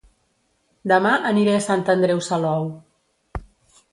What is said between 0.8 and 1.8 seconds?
Dema aniré a